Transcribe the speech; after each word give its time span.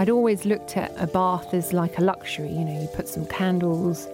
I'd 0.00 0.08
always 0.08 0.46
looked 0.46 0.78
at 0.78 0.94
a 0.96 1.06
bath 1.06 1.52
as 1.52 1.74
like 1.74 1.98
a 1.98 2.00
luxury. 2.00 2.48
You 2.48 2.64
know, 2.64 2.80
you 2.80 2.88
put 2.88 3.06
some 3.06 3.26
candles, 3.26 4.08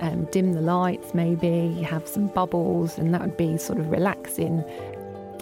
um, 0.00 0.28
dim 0.30 0.52
the 0.52 0.60
lights, 0.60 1.14
maybe 1.14 1.74
you 1.74 1.84
have 1.84 2.06
some 2.06 2.26
bubbles, 2.26 2.98
and 2.98 3.14
that 3.14 3.22
would 3.22 3.38
be 3.38 3.56
sort 3.56 3.78
of 3.78 3.90
relaxing. 3.90 4.62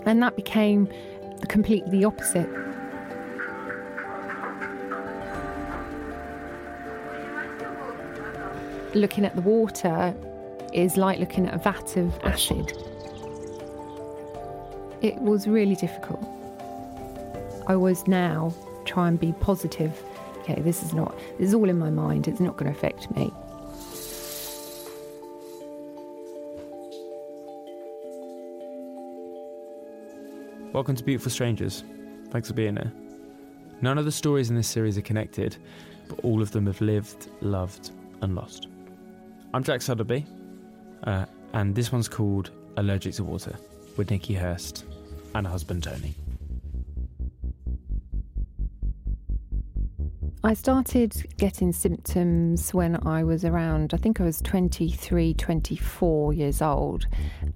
And 0.07 0.23
that 0.23 0.37
became 0.37 0.89
completely 1.49 1.91
the 1.91 2.05
opposite. 2.05 2.49
Looking 8.95 9.25
at 9.25 9.35
the 9.35 9.43
water 9.43 10.15
is 10.73 10.97
like 10.97 11.19
looking 11.19 11.49
at 11.49 11.55
a 11.55 11.59
vat 11.59 11.97
of 11.97 12.17
acid. 12.23 12.73
It 15.03 15.17
was 15.17 15.49
really 15.49 15.75
difficult. 15.75 16.25
I 17.67 17.75
was 17.75 18.07
now 18.07 18.55
try 18.85 19.09
and 19.09 19.19
be 19.19 19.33
positive. 19.41 20.03
Okay, 20.39 20.61
this 20.61 20.83
is 20.83 20.93
not, 20.93 21.17
this 21.39 21.49
is 21.49 21.55
all 21.55 21.69
in 21.69 21.79
my 21.79 21.91
mind, 21.91 22.29
it's 22.29 22.41
not 22.41 22.57
going 22.57 22.73
to 22.73 22.77
affect 22.77 23.15
me. 23.17 23.33
Welcome 30.73 30.95
to 30.97 31.03
Beautiful 31.03 31.31
Strangers. 31.31 31.85
Thanks 32.31 32.49
for 32.49 32.55
being 32.55 32.77
here. 32.77 32.93
None 33.83 33.99
of 33.99 34.05
the 34.05 34.13
stories 34.13 34.51
in 34.51 34.57
this 34.57 34.69
series 34.69 34.97
are 34.97 35.03
connected, 35.03 35.57
but 36.09 36.21
all 36.23 36.41
of 36.41 36.53
them 36.53 36.67
have 36.67 36.81
lived, 36.81 37.29
loved, 37.41 37.91
and 38.23 38.35
lost. 38.35 38.69
I'm 39.53 39.65
Jack 39.65 39.83
Sotheby, 39.83 40.25
uh, 41.05 41.27
and 41.55 41.75
this 41.75 41.91
one's 41.91 42.09
called 42.09 42.51
Allergic 42.77 43.15
to 43.15 43.25
Water 43.25 43.57
with 43.97 44.11
Nikki 44.11 44.35
Hurst 44.35 44.85
and 45.35 45.47
her 45.47 45.51
husband 45.51 45.83
Tony. 45.83 46.15
I 50.43 50.55
started 50.55 51.15
getting 51.37 51.71
symptoms 51.71 52.73
when 52.73 53.07
I 53.07 53.25
was 53.25 53.45
around, 53.45 53.93
I 53.93 53.99
think 53.99 54.23
I 54.23 54.25
was 54.25 54.41
23, 54.41 55.35
24 55.35 56.33
years 56.33 56.63
old, 56.63 57.07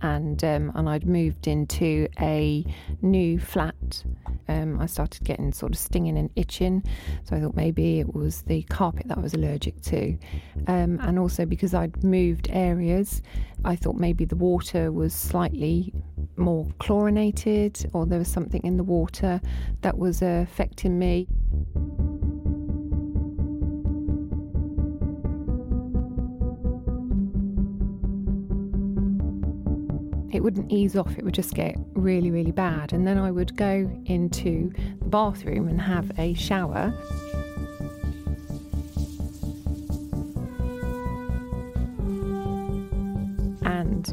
and 0.03 0.45
um, 0.45 0.71
and 0.75 0.87
I'd 0.87 1.07
moved 1.07 1.47
into 1.47 2.09
a 2.21 2.63
new 3.01 3.39
flat. 3.39 4.05
Um, 4.49 4.79
I 4.83 4.85
started 4.85 5.25
getting 5.25 5.51
sort 5.55 5.73
of 5.73 5.79
stinging 5.79 6.19
and 6.19 6.29
itching, 6.37 6.85
so 7.25 7.37
I 7.37 7.41
thought 7.41 7.57
maybe 7.57 8.01
it 8.01 8.15
was 8.15 8.43
the 8.43 8.63
carpet 8.65 9.09
that 9.09 9.17
I 9.17 9.23
was 9.23 9.33
allergic 9.33 9.81
to, 9.85 10.19
um, 10.67 11.01
and 11.01 11.19
also 11.19 11.47
because 11.47 11.73
I'd 11.73 12.05
moved 12.05 12.49
areas, 12.51 13.23
I 13.65 13.77
thought 13.77 13.97
maybe 13.97 14.27
the 14.27 14.37
water 14.37 14.93
was 14.93 15.15
slightly 15.15 15.95
more 16.37 16.69
chlorinated, 16.81 17.91
or 17.95 18.05
there 18.05 18.19
was 18.19 18.29
something 18.29 18.63
in 18.63 18.77
the 18.77 18.85
water 18.85 19.41
that 19.81 19.97
was 19.97 20.21
uh, 20.21 20.45
affecting 20.47 20.99
me. 20.99 21.29
It 30.35 30.43
wouldn't 30.43 30.71
ease 30.73 30.97
off, 30.97 31.17
it 31.17 31.25
would 31.25 31.35
just 31.35 31.55
get 31.55 31.77
really, 31.95 32.31
really 32.31 32.51
bad. 32.51 32.93
And 32.93 33.07
then 33.07 33.19
I 33.19 33.31
would 33.31 33.57
go 33.57 33.91
into 34.07 34.73
the 34.99 35.09
bathroom 35.09 35.69
and 35.69 35.81
have 35.81 36.11
a 36.19 36.35
shower. 36.35 36.93
And 43.63 44.13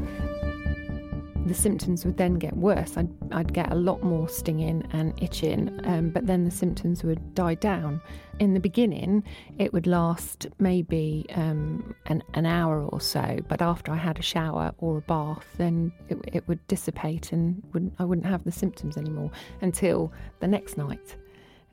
the 1.52 1.60
symptoms 1.60 2.06
would 2.06 2.16
then 2.16 2.36
get 2.36 2.56
worse. 2.56 2.96
I'd, 2.96 3.10
I'd 3.30 3.52
get 3.52 3.70
a 3.70 3.74
lot 3.74 4.02
more 4.02 4.26
stinging 4.26 4.88
and 4.92 5.12
itching, 5.22 5.78
um, 5.84 6.08
but 6.08 6.26
then 6.26 6.44
the 6.44 6.50
symptoms 6.50 7.04
would 7.04 7.34
die 7.34 7.56
down. 7.56 8.00
In 8.38 8.54
the 8.54 8.60
beginning, 8.60 9.22
it 9.58 9.70
would 9.74 9.86
last 9.86 10.46
maybe 10.58 11.26
um, 11.34 11.94
an, 12.06 12.22
an 12.32 12.46
hour 12.46 12.82
or 12.82 13.02
so, 13.02 13.38
but 13.48 13.60
after 13.60 13.92
I 13.92 13.96
had 13.96 14.18
a 14.18 14.22
shower 14.22 14.72
or 14.78 14.96
a 14.96 15.00
bath, 15.02 15.44
then 15.58 15.92
it, 16.08 16.18
it 16.32 16.48
would 16.48 16.66
dissipate 16.68 17.32
and 17.32 17.62
wouldn't, 17.74 17.92
I 17.98 18.04
wouldn't 18.04 18.26
have 18.26 18.44
the 18.44 18.52
symptoms 18.52 18.96
anymore 18.96 19.30
until 19.60 20.10
the 20.40 20.48
next 20.48 20.78
night. 20.78 21.16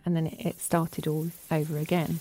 And 0.04 0.14
then 0.14 0.28
it, 0.28 0.46
it 0.46 0.60
started 0.60 1.08
all 1.08 1.30
over 1.52 1.78
again. 1.78 2.20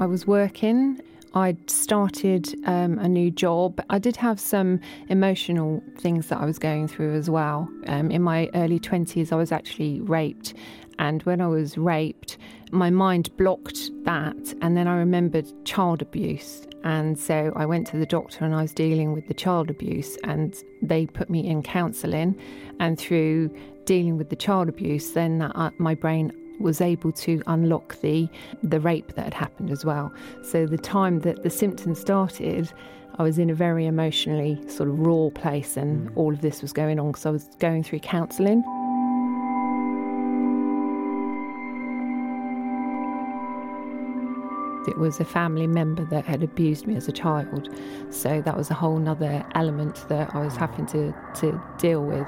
I 0.00 0.06
was 0.06 0.26
working. 0.26 0.98
I'd 1.34 1.70
started 1.70 2.54
um, 2.64 2.98
a 2.98 3.06
new 3.06 3.30
job. 3.30 3.84
I 3.90 3.98
did 3.98 4.16
have 4.16 4.40
some 4.40 4.80
emotional 5.10 5.82
things 5.98 6.28
that 6.28 6.38
I 6.38 6.46
was 6.46 6.58
going 6.58 6.88
through 6.88 7.14
as 7.14 7.28
well. 7.28 7.68
Um, 7.86 8.10
in 8.10 8.22
my 8.22 8.48
early 8.54 8.80
20s, 8.80 9.30
I 9.30 9.36
was 9.36 9.52
actually 9.52 10.00
raped. 10.00 10.54
And 10.98 11.22
when 11.24 11.42
I 11.42 11.48
was 11.48 11.76
raped, 11.76 12.38
my 12.72 12.88
mind 12.88 13.36
blocked 13.36 13.90
that. 14.04 14.54
And 14.62 14.74
then 14.74 14.88
I 14.88 14.96
remembered 14.96 15.46
child 15.66 16.00
abuse. 16.00 16.66
And 16.82 17.18
so 17.18 17.52
I 17.54 17.66
went 17.66 17.86
to 17.88 17.98
the 17.98 18.06
doctor 18.06 18.46
and 18.46 18.54
I 18.54 18.62
was 18.62 18.72
dealing 18.72 19.12
with 19.12 19.28
the 19.28 19.34
child 19.34 19.68
abuse. 19.68 20.16
And 20.24 20.56
they 20.80 21.04
put 21.04 21.28
me 21.28 21.46
in 21.46 21.62
counselling. 21.62 22.40
And 22.80 22.98
through 22.98 23.54
dealing 23.84 24.16
with 24.16 24.30
the 24.30 24.36
child 24.36 24.70
abuse, 24.70 25.10
then 25.10 25.42
uh, 25.42 25.70
my 25.76 25.94
brain 25.94 26.32
was 26.60 26.80
able 26.80 27.12
to 27.12 27.42
unlock 27.46 28.00
the 28.00 28.28
the 28.62 28.80
rape 28.80 29.14
that 29.14 29.24
had 29.24 29.34
happened 29.34 29.70
as 29.70 29.84
well. 29.84 30.12
So 30.42 30.66
the 30.66 30.78
time 30.78 31.20
that 31.20 31.42
the 31.42 31.50
symptoms 31.50 32.00
started, 32.00 32.72
I 33.18 33.22
was 33.22 33.38
in 33.38 33.50
a 33.50 33.54
very 33.54 33.86
emotionally 33.86 34.60
sort 34.68 34.88
of 34.88 34.98
raw 34.98 35.30
place, 35.30 35.76
and 35.76 36.10
mm. 36.10 36.16
all 36.16 36.32
of 36.32 36.40
this 36.40 36.62
was 36.62 36.72
going 36.72 37.00
on 37.00 37.12
because 37.12 37.26
I 37.26 37.30
was 37.30 37.48
going 37.58 37.82
through 37.82 38.00
counselling. 38.00 38.62
It 44.88 44.98
was 44.98 45.20
a 45.20 45.24
family 45.24 45.66
member 45.66 46.04
that 46.06 46.24
had 46.24 46.42
abused 46.42 46.86
me 46.86 46.96
as 46.96 47.06
a 47.06 47.12
child, 47.12 47.68
so 48.10 48.40
that 48.42 48.56
was 48.56 48.70
a 48.70 48.74
whole 48.74 49.06
other 49.08 49.44
element 49.54 50.08
that 50.08 50.34
I 50.34 50.44
was 50.44 50.56
having 50.56 50.86
to, 50.86 51.14
to 51.36 51.62
deal 51.78 52.04
with. 52.04 52.26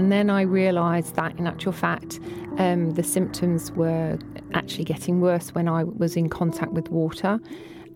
And 0.00 0.10
then 0.10 0.30
I 0.30 0.40
realised 0.40 1.16
that, 1.16 1.38
in 1.38 1.46
actual 1.46 1.72
fact, 1.72 2.20
um, 2.56 2.92
the 2.92 3.02
symptoms 3.02 3.70
were 3.72 4.18
actually 4.54 4.84
getting 4.84 5.20
worse 5.20 5.54
when 5.54 5.68
I 5.68 5.84
was 5.84 6.16
in 6.16 6.30
contact 6.30 6.72
with 6.72 6.88
water. 6.88 7.38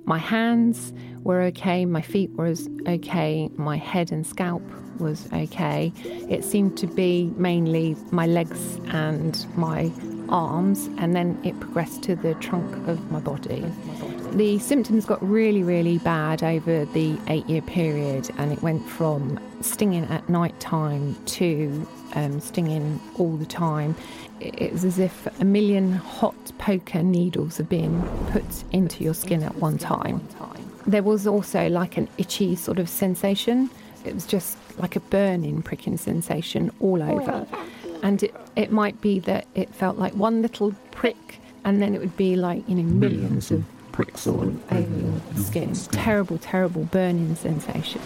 My 0.05 0.19
hands 0.19 0.93
were 1.23 1.41
okay, 1.45 1.87
my 1.87 2.03
feet 2.03 2.31
were 2.33 2.55
okay, 2.87 3.49
my 3.57 3.79
head 3.79 4.13
and 4.13 4.27
scalp 4.27 4.61
was 4.99 5.33
okay. 5.33 5.95
It 6.05 6.45
seemed 6.45 6.77
to 6.77 6.87
be 6.87 7.33
mainly 7.37 7.97
my 8.11 8.27
legs 8.27 8.79
and 8.89 9.35
my 9.57 9.91
arms, 10.29 10.91
and 10.99 11.17
then 11.17 11.41
it 11.43 11.59
progressed 11.59 12.03
to 12.03 12.17
the 12.17 12.35
trunk 12.35 12.87
of 12.87 13.11
my 13.11 13.21
body. 13.21 13.65
The 14.34 14.59
symptoms 14.59 15.05
got 15.06 15.22
really, 15.22 15.62
really 15.62 15.99
bad 15.99 16.43
over 16.43 16.84
the 16.87 17.17
eight 17.28 17.47
year 17.49 17.62
period, 17.62 18.31
and 18.37 18.53
it 18.53 18.61
went 18.62 18.84
from 18.84 19.39
stinging 19.61 20.05
at 20.06 20.29
night 20.29 20.59
time 20.59 21.14
to 21.26 21.87
um, 22.14 22.41
stinging 22.41 23.00
all 23.17 23.37
the 23.37 23.47
time. 23.47 23.94
It 24.41 24.73
was 24.73 24.85
as 24.85 24.99
if 24.99 25.29
a 25.41 25.44
million 25.44 25.93
hot 25.93 26.35
poker 26.59 27.00
needles 27.05 27.61
are 27.61 27.64
been 27.64 28.03
put 28.32 28.44
into 28.73 29.05
your 29.05 29.14
skin 29.14 29.44
at 29.44 29.55
one 29.55 29.79
time. 29.79 30.26
There 30.85 31.05
was 31.05 31.29
also 31.29 31.69
like 31.69 31.97
an 31.97 32.09
itchy 32.19 32.56
sort 32.56 32.81
of 32.81 32.88
sensation. 32.88 33.70
It 34.05 34.14
was 34.14 34.26
just 34.26 34.59
like 34.79 34.97
a 34.97 35.00
burning, 35.00 35.62
pricking 35.62 35.97
sensation 35.97 36.73
all 36.81 37.00
over. 37.00 37.47
And 38.03 38.20
it, 38.25 38.35
it 38.56 38.73
might 38.73 39.00
be 39.00 39.20
that 39.20 39.47
it 39.55 39.73
felt 39.73 39.97
like 39.97 40.12
one 40.14 40.43
little 40.43 40.75
prick, 40.91 41.38
and 41.64 41.81
then 41.81 41.94
it 41.94 42.00
would 42.00 42.17
be 42.17 42.35
like, 42.35 42.69
you 42.69 42.75
know, 42.75 42.82
millions 42.82 43.53
of 43.53 43.64
pricks 43.94 44.26
all 44.26 44.52
over 44.73 44.99
your 44.99 45.20
skin. 45.37 45.73
Terrible, 45.73 46.37
terrible 46.38 46.82
burning 46.85 47.37
sensation. 47.37 48.00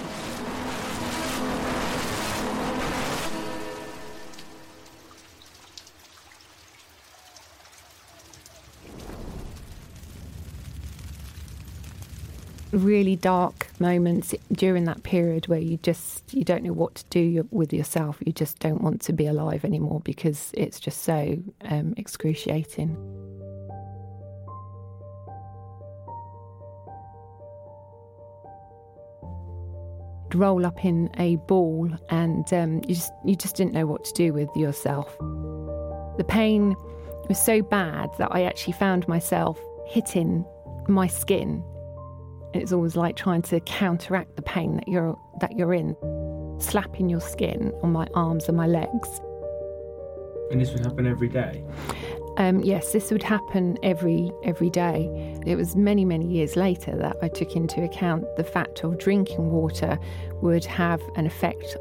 really 12.70 13.16
dark 13.16 13.66
moments 13.80 14.34
during 14.52 14.84
that 14.84 15.02
period 15.02 15.48
where 15.48 15.58
you 15.58 15.78
just 15.78 16.22
you 16.34 16.44
don't 16.44 16.62
know 16.62 16.72
what 16.72 16.94
to 16.94 17.04
do 17.08 17.48
with 17.50 17.72
yourself 17.72 18.18
you 18.24 18.30
just 18.30 18.58
don't 18.58 18.82
want 18.82 19.00
to 19.00 19.12
be 19.12 19.26
alive 19.26 19.64
anymore 19.64 20.00
because 20.04 20.50
it's 20.52 20.78
just 20.78 21.02
so 21.02 21.38
um, 21.64 21.94
excruciating 21.96 22.94
roll 30.34 30.66
up 30.66 30.84
in 30.84 31.10
a 31.18 31.36
ball 31.36 31.88
and 32.10 32.52
um, 32.52 32.80
you 32.86 32.94
just 32.94 33.12
you 33.24 33.36
just 33.36 33.56
didn't 33.56 33.72
know 33.72 33.86
what 33.86 34.04
to 34.04 34.12
do 34.12 34.32
with 34.32 34.48
yourself 34.56 35.16
The 36.18 36.24
pain 36.28 36.76
was 37.28 37.38
so 37.38 37.62
bad 37.62 38.10
that 38.18 38.28
I 38.32 38.42
actually 38.42 38.72
found 38.72 39.06
myself 39.06 39.60
hitting 39.86 40.44
my 40.88 41.06
skin. 41.06 41.62
It's 42.54 42.72
always 42.72 42.96
like 42.96 43.16
trying 43.16 43.42
to 43.42 43.60
counteract 43.60 44.36
the 44.36 44.42
pain 44.42 44.76
that 44.76 44.88
you're 44.88 45.18
that 45.40 45.56
you're 45.56 45.74
in, 45.74 45.94
slapping 46.58 47.08
your 47.08 47.20
skin 47.20 47.72
on 47.82 47.92
my 47.92 48.06
arms 48.14 48.48
and 48.48 48.56
my 48.56 48.66
legs. 48.66 49.20
And 50.50 50.60
this 50.60 50.72
would 50.72 50.84
happen 50.84 51.06
every 51.06 51.28
day. 51.28 51.62
Um, 52.38 52.60
yes, 52.60 52.92
this 52.92 53.10
would 53.10 53.24
happen 53.24 53.76
every 53.82 54.30
every 54.44 54.70
day. 54.70 55.08
It 55.44 55.56
was 55.56 55.74
many 55.74 56.04
many 56.04 56.26
years 56.26 56.54
later 56.54 56.96
that 56.96 57.16
I 57.20 57.26
took 57.26 57.56
into 57.56 57.82
account 57.82 58.24
the 58.36 58.44
fact 58.44 58.84
of 58.84 58.96
drinking 58.98 59.50
water 59.50 59.98
would 60.40 60.64
have 60.64 61.02
an 61.16 61.26
effect. 61.26 61.76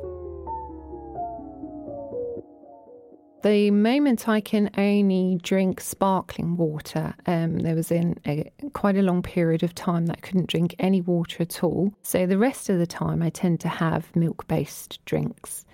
The 3.44 3.70
moment 3.70 4.28
I 4.28 4.42
can 4.42 4.72
only 4.78 5.38
drink 5.44 5.80
sparkling 5.80 6.58
water, 6.58 7.14
um, 7.28 7.60
there 7.60 7.76
was 7.76 7.92
in 7.92 8.20
a, 8.26 8.52
quite 8.74 8.98
a 8.98 9.04
long 9.04 9.22
period 9.22 9.62
of 9.62 9.76
time 9.76 10.08
that 10.08 10.18
I 10.18 10.22
couldn't 10.22 10.50
drink 10.50 10.76
any 10.80 11.02
water 11.02 11.44
at 11.44 11.64
all. 11.64 11.94
So 12.02 12.26
the 12.26 12.40
rest 12.40 12.68
of 12.68 12.80
the 12.80 12.88
time, 12.88 13.22
I 13.22 13.30
tend 13.30 13.60
to 13.60 13.70
have 13.70 14.14
milk 14.16 14.48
based 14.48 15.06
drinks. 15.06 15.66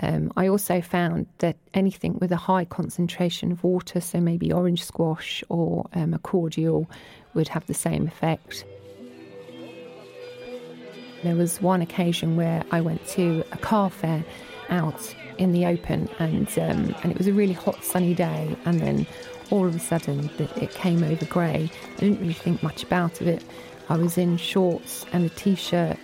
Um, 0.00 0.32
I 0.36 0.46
also 0.46 0.80
found 0.80 1.26
that 1.38 1.56
anything 1.74 2.18
with 2.18 2.30
a 2.30 2.36
high 2.36 2.64
concentration 2.64 3.50
of 3.50 3.64
water, 3.64 4.00
so 4.00 4.20
maybe 4.20 4.52
orange 4.52 4.84
squash 4.84 5.42
or 5.48 5.88
um, 5.92 6.14
a 6.14 6.18
cordial, 6.18 6.88
would 7.34 7.48
have 7.48 7.66
the 7.66 7.74
same 7.74 8.06
effect. 8.06 8.64
There 11.24 11.34
was 11.34 11.60
one 11.60 11.82
occasion 11.82 12.36
where 12.36 12.62
I 12.70 12.80
went 12.80 13.04
to 13.08 13.44
a 13.50 13.58
car 13.58 13.90
fair 13.90 14.24
out 14.68 15.14
in 15.38 15.52
the 15.52 15.66
open, 15.66 16.08
and 16.20 16.48
um, 16.58 16.94
and 17.02 17.10
it 17.10 17.18
was 17.18 17.26
a 17.26 17.32
really 17.32 17.54
hot, 17.54 17.82
sunny 17.82 18.14
day, 18.14 18.56
and 18.64 18.80
then 18.80 19.06
all 19.50 19.66
of 19.66 19.74
a 19.74 19.80
sudden 19.80 20.30
it 20.38 20.70
came 20.70 21.02
over 21.02 21.24
grey. 21.24 21.70
I 21.96 22.00
didn't 22.00 22.20
really 22.20 22.34
think 22.34 22.62
much 22.62 22.84
about 22.84 23.20
it. 23.20 23.42
I 23.88 23.96
was 23.96 24.18
in 24.18 24.36
shorts 24.36 25.06
and 25.12 25.24
a 25.24 25.30
t-shirt 25.30 25.98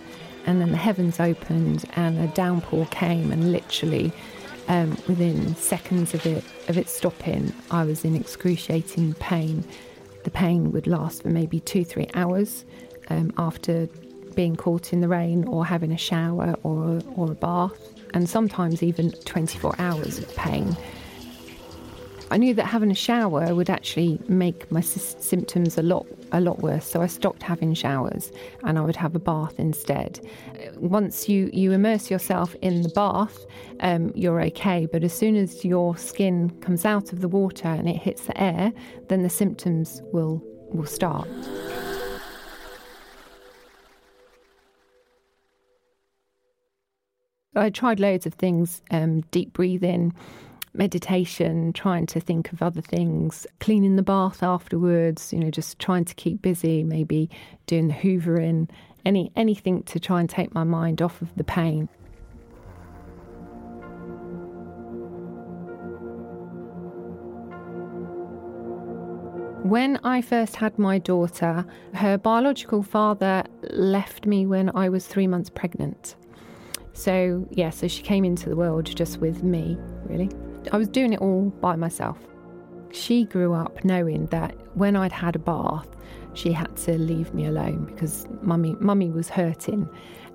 and 0.45 0.61
then 0.61 0.71
the 0.71 0.77
heavens 0.77 1.19
opened 1.19 1.85
and 1.95 2.19
a 2.19 2.27
downpour 2.27 2.85
came 2.87 3.31
and 3.31 3.51
literally 3.51 4.11
um, 4.67 4.91
within 5.07 5.55
seconds 5.55 6.13
of 6.13 6.25
it 6.25 6.43
of 6.67 6.77
it 6.77 6.89
stopping 6.89 7.53
I 7.71 7.83
was 7.83 8.03
in 8.03 8.15
excruciating 8.15 9.13
pain. 9.15 9.63
The 10.23 10.31
pain 10.31 10.71
would 10.71 10.87
last 10.87 11.23
for 11.23 11.29
maybe 11.29 11.59
two 11.59 11.85
three 11.85 12.09
hours 12.13 12.65
um, 13.09 13.31
after 13.37 13.87
being 14.35 14.55
caught 14.55 14.91
in 14.91 15.01
the 15.01 15.07
rain 15.07 15.47
or 15.47 15.65
having 15.65 15.91
a 15.91 15.97
shower 15.97 16.55
or, 16.63 17.01
or 17.15 17.31
a 17.31 17.35
bath 17.35 17.77
and 18.13 18.29
sometimes 18.29 18.83
even 18.83 19.11
24 19.11 19.75
hours 19.79 20.19
of 20.19 20.35
pain 20.35 20.75
I 22.35 22.37
knew 22.37 22.53
that 22.55 22.65
having 22.65 22.91
a 22.91 22.95
shower 22.95 23.55
would 23.55 23.69
actually 23.69 24.19
make 24.27 24.69
my 24.69 24.81
symptoms 24.81 25.77
a 25.77 25.81
lot 25.81 26.05
a 26.33 26.41
lot 26.41 26.59
worse. 26.59 26.85
So 26.85 27.01
I 27.01 27.07
stopped 27.07 27.41
having 27.41 27.73
showers 27.73 28.29
and 28.65 28.77
I 28.77 28.81
would 28.81 28.97
have 28.97 29.15
a 29.15 29.19
bath 29.19 29.57
instead. 29.57 30.19
Once 30.75 31.29
you 31.29 31.49
you 31.53 31.71
immerse 31.71 32.11
yourself 32.11 32.53
in 32.55 32.81
the 32.81 32.89
bath, 32.89 33.45
um, 33.79 34.11
you're 34.15 34.41
okay. 34.47 34.85
But 34.85 35.05
as 35.05 35.13
soon 35.13 35.37
as 35.37 35.63
your 35.63 35.95
skin 35.95 36.49
comes 36.59 36.83
out 36.83 37.13
of 37.13 37.21
the 37.21 37.29
water 37.29 37.69
and 37.69 37.87
it 37.87 37.95
hits 37.95 38.25
the 38.25 38.37
air, 38.37 38.73
then 39.07 39.23
the 39.23 39.29
symptoms 39.29 40.01
will 40.11 40.43
will 40.73 40.85
start. 40.85 41.29
I 47.55 47.69
tried 47.69 48.01
loads 48.01 48.25
of 48.25 48.33
things, 48.33 48.81
um, 48.91 49.21
deep 49.31 49.53
breathing, 49.53 50.13
meditation, 50.77 51.73
trying 51.73 52.05
to 52.07 52.19
think 52.19 52.51
of 52.51 52.61
other 52.61 52.81
things, 52.81 53.47
cleaning 53.59 53.95
the 53.95 54.03
bath 54.03 54.43
afterwards, 54.43 55.31
you 55.33 55.39
know, 55.39 55.49
just 55.49 55.79
trying 55.79 56.05
to 56.05 56.15
keep 56.15 56.41
busy, 56.41 56.83
maybe 56.83 57.29
doing 57.67 57.87
the 57.87 57.93
hoovering, 57.93 58.69
any 59.05 59.31
anything 59.35 59.83
to 59.83 59.99
try 59.99 60.19
and 60.19 60.29
take 60.29 60.53
my 60.53 60.63
mind 60.63 61.01
off 61.01 61.21
of 61.21 61.35
the 61.35 61.43
pain. 61.43 61.87
When 69.63 69.97
I 70.03 70.21
first 70.21 70.57
had 70.57 70.77
my 70.77 70.99
daughter, 70.99 71.65
her 71.95 72.19
biological 72.19 72.83
father 72.83 73.43
left 73.71 74.27
me 74.27 74.45
when 74.45 74.69
I 74.75 74.89
was 74.89 75.07
three 75.07 75.25
months 75.25 75.49
pregnant. 75.49 76.15
So, 76.93 77.47
yeah, 77.49 77.71
so 77.71 77.87
she 77.87 78.03
came 78.03 78.23
into 78.23 78.47
the 78.47 78.55
world 78.55 78.85
just 78.85 79.17
with 79.17 79.41
me, 79.41 79.75
really. 80.03 80.29
I 80.71 80.77
was 80.77 80.87
doing 80.87 81.13
it 81.13 81.21
all 81.21 81.49
by 81.61 81.75
myself. 81.75 82.17
She 82.91 83.25
grew 83.25 83.53
up 83.53 83.83
knowing 83.83 84.27
that 84.27 84.55
when 84.75 84.95
I'd 84.95 85.11
had 85.11 85.35
a 85.35 85.39
bath, 85.39 85.87
she 86.33 86.51
had 86.51 86.75
to 86.77 86.97
leave 86.97 87.33
me 87.33 87.45
alone 87.45 87.85
because 87.85 88.27
mummy, 88.41 88.75
mummy 88.79 89.09
was 89.09 89.29
hurting. 89.29 89.89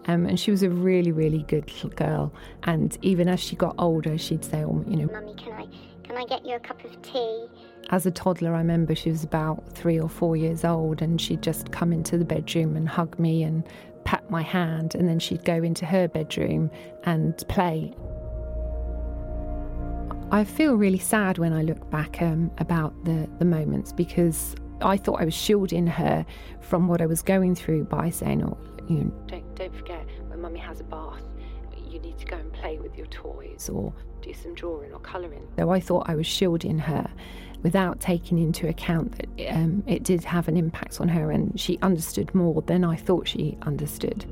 Um, 0.06 0.26
and 0.26 0.40
she 0.40 0.50
was 0.50 0.62
a 0.62 0.70
really, 0.70 1.12
really 1.12 1.42
good 1.42 1.70
girl. 1.94 2.32
And 2.64 2.96
even 3.02 3.28
as 3.28 3.40
she 3.40 3.54
got 3.54 3.74
older, 3.78 4.16
she'd 4.16 4.44
say, 4.44 4.64
"Oh, 4.64 4.82
you 4.88 4.96
know, 4.96 5.12
mummy, 5.12 5.34
can 5.34 5.52
I, 5.52 5.66
can 6.02 6.16
I 6.16 6.24
get 6.24 6.44
you 6.44 6.56
a 6.56 6.60
cup 6.60 6.82
of 6.84 7.02
tea?" 7.02 7.46
As 7.90 8.06
a 8.06 8.10
toddler, 8.10 8.54
I 8.54 8.58
remember 8.58 8.94
she 8.94 9.10
was 9.10 9.24
about 9.24 9.68
three 9.74 10.00
or 10.00 10.08
four 10.08 10.36
years 10.36 10.64
old, 10.64 11.02
and 11.02 11.20
she'd 11.20 11.42
just 11.42 11.70
come 11.70 11.92
into 11.92 12.16
the 12.16 12.24
bedroom 12.24 12.76
and 12.76 12.88
hug 12.88 13.18
me 13.18 13.42
and 13.42 13.62
pat 14.04 14.28
my 14.30 14.42
hand, 14.42 14.94
and 14.94 15.06
then 15.06 15.18
she'd 15.18 15.44
go 15.44 15.62
into 15.62 15.84
her 15.84 16.08
bedroom 16.08 16.70
and 17.04 17.36
play. 17.48 17.94
I 20.32 20.44
feel 20.44 20.74
really 20.74 20.98
sad 20.98 21.38
when 21.38 21.52
I 21.52 21.62
look 21.62 21.90
back 21.90 22.22
um, 22.22 22.52
about 22.58 23.04
the, 23.04 23.28
the 23.38 23.44
moments 23.44 23.92
because 23.92 24.54
I 24.80 24.96
thought 24.96 25.20
I 25.20 25.24
was 25.24 25.34
shielding 25.34 25.88
her 25.88 26.24
from 26.60 26.86
what 26.86 27.02
I 27.02 27.06
was 27.06 27.20
going 27.20 27.56
through 27.56 27.84
by 27.84 28.10
saying, 28.10 28.44
"Oh, 28.44 28.56
you 28.88 29.04
know, 29.04 29.12
don't 29.26 29.54
don't 29.56 29.74
forget 29.74 30.06
when 30.28 30.40
Mummy 30.40 30.60
has 30.60 30.78
a 30.80 30.84
bath, 30.84 31.22
you 31.88 31.98
need 31.98 32.16
to 32.18 32.26
go 32.26 32.36
and 32.36 32.52
play 32.52 32.78
with 32.78 32.96
your 32.96 33.08
toys 33.08 33.68
or 33.68 33.92
do 34.22 34.32
some 34.32 34.54
drawing 34.54 34.92
or 34.92 35.00
colouring." 35.00 35.48
So 35.58 35.70
I 35.70 35.80
thought 35.80 36.08
I 36.08 36.14
was 36.14 36.26
shielding 36.26 36.78
her, 36.78 37.10
without 37.62 38.00
taking 38.00 38.38
into 38.38 38.68
account 38.68 39.18
that 39.18 39.54
um, 39.54 39.82
it 39.86 40.02
did 40.04 40.24
have 40.24 40.48
an 40.48 40.56
impact 40.56 41.00
on 41.00 41.08
her, 41.08 41.30
and 41.30 41.58
she 41.58 41.78
understood 41.82 42.34
more 42.34 42.62
than 42.62 42.84
I 42.84 42.96
thought 42.96 43.28
she 43.28 43.58
understood. 43.62 44.24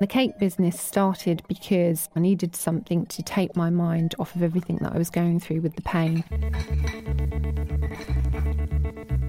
The 0.00 0.06
cake 0.06 0.38
business 0.38 0.80
started 0.80 1.42
because 1.46 2.08
I 2.16 2.20
needed 2.20 2.56
something 2.56 3.04
to 3.04 3.22
take 3.22 3.54
my 3.54 3.68
mind 3.68 4.14
off 4.18 4.34
of 4.34 4.42
everything 4.42 4.78
that 4.80 4.94
I 4.94 4.96
was 4.98 5.10
going 5.10 5.40
through 5.40 5.60
with 5.60 5.76
the 5.76 5.82
pain. 5.82 6.24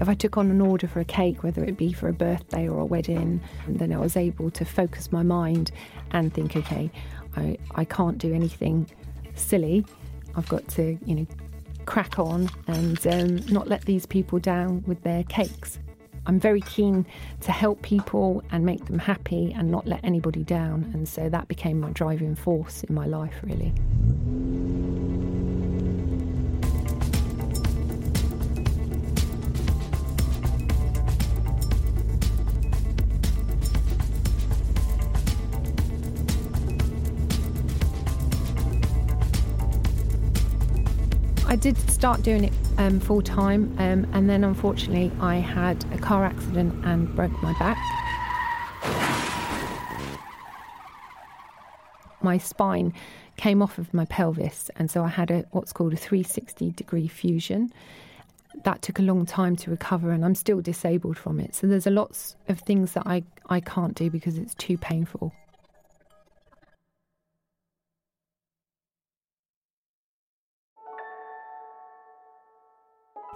If 0.00 0.08
I 0.08 0.14
took 0.14 0.38
on 0.38 0.50
an 0.50 0.62
order 0.62 0.88
for 0.88 1.00
a 1.00 1.04
cake, 1.04 1.42
whether 1.42 1.62
it 1.62 1.76
be 1.76 1.92
for 1.92 2.08
a 2.08 2.12
birthday 2.14 2.66
or 2.66 2.80
a 2.80 2.86
wedding, 2.86 3.42
then 3.68 3.92
I 3.92 3.98
was 3.98 4.16
able 4.16 4.50
to 4.52 4.64
focus 4.64 5.12
my 5.12 5.22
mind 5.22 5.72
and 6.12 6.32
think, 6.32 6.56
okay, 6.56 6.90
I, 7.36 7.58
I 7.74 7.84
can't 7.84 8.16
do 8.16 8.32
anything 8.32 8.88
silly. 9.34 9.84
I've 10.36 10.48
got 10.48 10.66
to, 10.68 10.98
you 11.04 11.14
know, 11.14 11.26
crack 11.84 12.18
on 12.18 12.48
and 12.66 13.06
um, 13.08 13.36
not 13.52 13.68
let 13.68 13.84
these 13.84 14.06
people 14.06 14.38
down 14.38 14.82
with 14.86 15.02
their 15.02 15.22
cakes. 15.24 15.78
I'm 16.24 16.38
very 16.38 16.60
keen 16.60 17.04
to 17.40 17.52
help 17.52 17.82
people 17.82 18.42
and 18.52 18.64
make 18.64 18.86
them 18.86 18.98
happy 18.98 19.52
and 19.56 19.70
not 19.70 19.86
let 19.86 20.04
anybody 20.04 20.44
down. 20.44 20.90
And 20.94 21.08
so 21.08 21.28
that 21.28 21.48
became 21.48 21.80
my 21.80 21.90
driving 21.90 22.36
force 22.36 22.84
in 22.84 22.94
my 22.94 23.06
life, 23.06 23.34
really. 23.42 23.72
I 41.46 41.56
did 41.56 41.76
start 41.90 42.22
doing 42.22 42.44
it 42.44 42.61
um, 42.78 43.00
full 43.00 43.22
time, 43.22 43.74
um, 43.78 44.06
and 44.12 44.28
then 44.28 44.44
unfortunately, 44.44 45.12
I 45.20 45.36
had 45.36 45.84
a 45.92 45.98
car 45.98 46.24
accident 46.24 46.84
and 46.84 47.14
broke 47.14 47.32
my 47.42 47.52
back. 47.58 47.78
My 52.22 52.38
spine 52.38 52.92
came 53.36 53.62
off 53.62 53.78
of 53.78 53.92
my 53.92 54.04
pelvis, 54.04 54.70
and 54.76 54.90
so 54.90 55.02
I 55.04 55.08
had 55.08 55.30
a 55.30 55.44
what's 55.50 55.72
called 55.72 55.92
a 55.92 55.96
360 55.96 56.70
degree 56.70 57.08
fusion. 57.08 57.72
That 58.64 58.82
took 58.82 58.98
a 58.98 59.02
long 59.02 59.26
time 59.26 59.56
to 59.56 59.70
recover, 59.70 60.10
and 60.12 60.24
I'm 60.24 60.34
still 60.34 60.60
disabled 60.60 61.18
from 61.18 61.40
it. 61.40 61.54
So 61.54 61.66
there's 61.66 61.86
a 61.86 61.90
lots 61.90 62.36
of 62.48 62.60
things 62.60 62.92
that 62.92 63.06
I, 63.06 63.24
I 63.48 63.60
can't 63.60 63.94
do 63.94 64.10
because 64.10 64.38
it's 64.38 64.54
too 64.54 64.78
painful. 64.78 65.32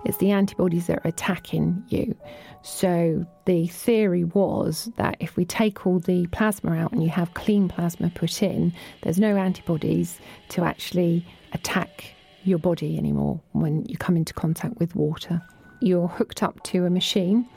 It's 0.07 0.19
the 0.19 0.31
antibodies 0.31 0.87
that 0.87 0.99
are 0.99 1.09
attacking 1.09 1.83
you. 1.89 2.15
So 2.63 3.27
the 3.45 3.67
theory 3.67 4.25
was 4.25 4.89
that 4.97 5.17
if 5.19 5.37
we 5.37 5.45
take 5.45 5.85
all 5.85 5.99
the 5.99 6.29
plasma 6.29 6.73
out 6.77 6.93
and 6.93 7.03
you 7.03 7.09
have 7.11 7.35
clean 7.35 7.69
plasma 7.69 8.11
put 8.15 8.43
in, 8.43 8.73
there's 9.03 9.19
no 9.19 9.37
antibodies 9.37 10.21
to 10.51 10.65
actually 10.65 11.27
attack 11.53 12.15
your 12.45 12.59
body 12.59 12.97
anymore 12.97 13.41
when 13.53 13.85
you 13.87 13.97
come 13.97 14.17
into 14.17 14.33
contact 14.33 14.79
with 14.79 14.95
water. 14.95 15.43
You're 15.81 16.09
hooked 16.09 16.43
up 16.43 16.63
to 16.65 16.87
a 16.87 16.91
machine. 16.91 17.49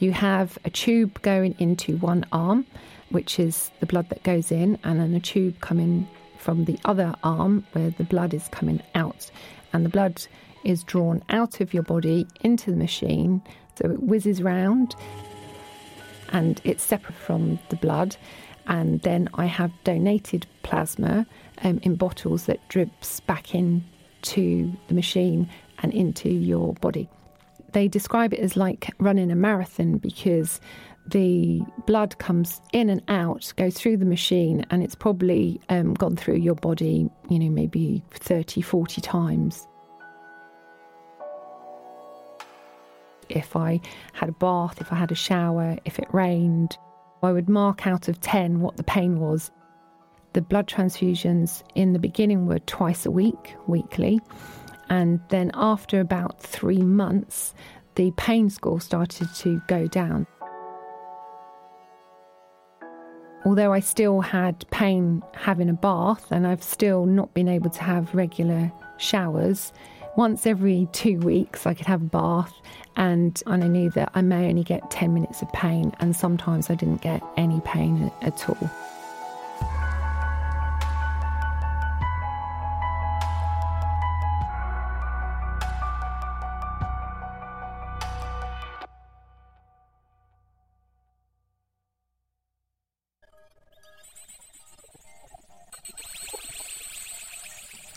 You 0.00 0.10
have 0.10 0.58
a 0.64 0.70
tube 0.70 1.22
going 1.22 1.54
into 1.60 1.96
one 1.98 2.26
arm, 2.32 2.66
which 3.10 3.38
is 3.38 3.70
the 3.78 3.86
blood 3.86 4.08
that 4.08 4.24
goes 4.24 4.50
in, 4.50 4.76
and 4.82 4.98
then 4.98 5.14
a 5.14 5.20
tube 5.20 5.60
coming 5.60 6.08
from 6.38 6.64
the 6.64 6.78
other 6.84 7.14
arm 7.22 7.64
where 7.72 7.90
the 7.90 8.04
blood 8.04 8.34
is 8.34 8.48
coming 8.48 8.82
out. 8.96 9.30
And 9.72 9.84
the 9.84 9.88
blood 9.88 10.26
is 10.64 10.84
drawn 10.84 11.22
out 11.28 11.60
of 11.60 11.72
your 11.74 11.82
body 11.82 12.26
into 12.40 12.70
the 12.70 12.76
machine, 12.76 13.42
so 13.76 13.90
it 13.90 14.02
whizzes 14.02 14.42
round 14.42 14.94
and 16.32 16.60
it's 16.64 16.82
separate 16.82 17.14
from 17.14 17.58
the 17.68 17.76
blood. 17.76 18.16
And 18.66 19.00
then 19.02 19.28
I 19.34 19.46
have 19.46 19.72
donated 19.84 20.46
plasma 20.62 21.26
um, 21.62 21.78
in 21.82 21.96
bottles 21.96 22.46
that 22.46 22.66
drips 22.68 23.20
back 23.20 23.54
into 23.54 24.72
the 24.88 24.94
machine 24.94 25.48
and 25.82 25.92
into 25.92 26.30
your 26.30 26.72
body. 26.74 27.08
They 27.72 27.88
describe 27.88 28.34
it 28.34 28.40
as 28.40 28.56
like 28.56 28.90
running 28.98 29.30
a 29.30 29.34
marathon 29.34 29.98
because 29.98 30.60
the 31.06 31.62
blood 31.86 32.18
comes 32.18 32.60
in 32.72 32.88
and 32.88 33.02
out, 33.08 33.52
goes 33.56 33.74
through 33.74 33.96
the 33.96 34.04
machine, 34.04 34.64
and 34.70 34.82
it's 34.82 34.94
probably 34.94 35.60
um, 35.68 35.94
gone 35.94 36.16
through 36.16 36.36
your 36.36 36.54
body, 36.54 37.10
you 37.28 37.38
know, 37.38 37.50
maybe 37.50 38.02
30, 38.12 38.60
40 38.60 39.00
times. 39.00 39.66
If 43.32 43.56
I 43.56 43.80
had 44.12 44.28
a 44.28 44.32
bath, 44.32 44.80
if 44.80 44.92
I 44.92 44.96
had 44.96 45.10
a 45.10 45.16
shower, 45.16 45.78
if 45.84 45.98
it 45.98 46.12
rained, 46.12 46.76
I 47.22 47.32
would 47.32 47.48
mark 47.48 47.86
out 47.86 48.08
of 48.08 48.20
10 48.20 48.60
what 48.60 48.76
the 48.76 48.82
pain 48.82 49.18
was. 49.18 49.50
The 50.34 50.42
blood 50.42 50.66
transfusions 50.66 51.62
in 51.74 51.92
the 51.92 51.98
beginning 51.98 52.46
were 52.46 52.58
twice 52.60 53.06
a 53.06 53.10
week, 53.10 53.56
weekly. 53.66 54.20
And 54.88 55.20
then 55.28 55.50
after 55.54 56.00
about 56.00 56.40
three 56.40 56.82
months, 56.82 57.54
the 57.94 58.12
pain 58.16 58.50
score 58.50 58.80
started 58.80 59.28
to 59.36 59.62
go 59.66 59.86
down. 59.86 60.26
Although 63.44 63.72
I 63.72 63.80
still 63.80 64.20
had 64.20 64.64
pain 64.70 65.22
having 65.34 65.68
a 65.68 65.74
bath 65.74 66.30
and 66.30 66.46
I've 66.46 66.62
still 66.62 67.06
not 67.06 67.34
been 67.34 67.48
able 67.48 67.70
to 67.70 67.82
have 67.82 68.14
regular 68.14 68.70
showers, 68.98 69.72
once 70.16 70.46
every 70.46 70.88
two 70.92 71.18
weeks 71.20 71.66
I 71.66 71.74
could 71.74 71.86
have 71.86 72.02
a 72.02 72.06
bath 72.06 72.54
and 72.96 73.42
I 73.46 73.56
knew 73.56 73.90
that 73.90 74.10
I 74.14 74.22
may 74.22 74.48
only 74.48 74.64
get 74.64 74.90
10 74.90 75.14
minutes 75.14 75.42
of 75.42 75.52
pain 75.52 75.92
and 76.00 76.14
sometimes 76.14 76.70
I 76.70 76.74
didn't 76.74 77.00
get 77.00 77.22
any 77.36 77.60
pain 77.62 78.10
at 78.20 78.48
all. 78.48 78.70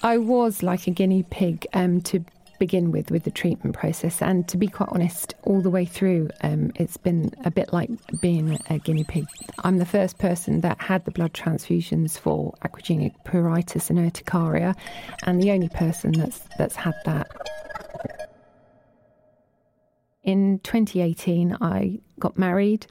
I 0.06 0.20
was 0.20 0.62
like 0.62 0.86
a 0.86 0.92
guinea 0.92 1.24
pig 1.24 1.66
um, 1.74 2.00
to 2.02 2.24
begin 2.60 2.92
with 2.92 3.10
with 3.10 3.24
the 3.24 3.32
treatment 3.32 3.76
process, 3.76 4.22
and 4.22 4.48
to 4.50 4.56
be 4.56 4.68
quite 4.68 4.90
honest, 4.92 5.34
all 5.42 5.62
the 5.62 5.72
way 5.72 5.84
through, 5.84 6.30
um, 6.42 6.72
it's 6.76 6.96
been 6.96 7.32
a 7.44 7.50
bit 7.50 7.74
like 7.74 7.90
being 8.22 8.60
a 8.70 8.78
guinea 8.78 9.04
pig. 9.04 9.26
I'm 9.64 9.80
the 9.80 9.86
first 9.86 10.20
person 10.20 10.62
that 10.62 10.80
had 10.80 11.06
the 11.06 11.12
blood 11.12 11.34
transfusions 11.34 12.20
for 12.20 12.54
aquagenic 12.64 13.16
pruritus 13.26 13.90
and 13.90 13.98
urticaria, 13.98 14.76
and 15.24 15.42
the 15.42 15.50
only 15.50 15.70
person 15.70 16.12
that's 16.12 16.42
that's 16.60 16.76
had 16.76 16.94
that. 17.06 17.28
In 20.22 20.60
2018, 20.60 21.58
I 21.62 22.00
got 22.20 22.38
married. 22.38 22.86